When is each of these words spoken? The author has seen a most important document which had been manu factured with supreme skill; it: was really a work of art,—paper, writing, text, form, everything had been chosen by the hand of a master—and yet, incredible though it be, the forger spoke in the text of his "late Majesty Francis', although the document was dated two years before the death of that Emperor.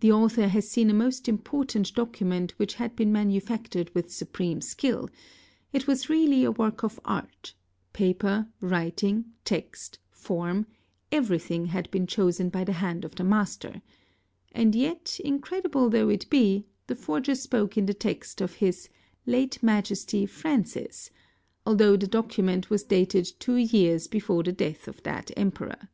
The 0.00 0.10
author 0.10 0.48
has 0.48 0.68
seen 0.68 0.90
a 0.90 0.92
most 0.92 1.28
important 1.28 1.94
document 1.94 2.50
which 2.58 2.74
had 2.82 2.96
been 2.96 3.12
manu 3.12 3.38
factured 3.40 3.94
with 3.94 4.10
supreme 4.12 4.60
skill; 4.60 5.08
it: 5.72 5.86
was 5.86 6.10
really 6.10 6.42
a 6.42 6.50
work 6.50 6.82
of 6.82 6.98
art,—paper, 7.04 8.48
writing, 8.60 9.26
text, 9.44 10.00
form, 10.10 10.66
everything 11.12 11.66
had 11.66 11.88
been 11.92 12.08
chosen 12.08 12.48
by 12.48 12.64
the 12.64 12.72
hand 12.72 13.04
of 13.04 13.20
a 13.20 13.22
master—and 13.22 14.74
yet, 14.74 15.20
incredible 15.24 15.88
though 15.90 16.08
it 16.08 16.28
be, 16.28 16.66
the 16.88 16.96
forger 16.96 17.36
spoke 17.36 17.78
in 17.78 17.86
the 17.86 17.94
text 17.94 18.40
of 18.40 18.54
his 18.54 18.88
"late 19.26 19.62
Majesty 19.62 20.26
Francis', 20.26 21.08
although 21.64 21.96
the 21.96 22.08
document 22.08 22.68
was 22.68 22.82
dated 22.82 23.30
two 23.38 23.54
years 23.54 24.08
before 24.08 24.42
the 24.42 24.50
death 24.50 24.88
of 24.88 25.00
that 25.04 25.30
Emperor. 25.36 25.88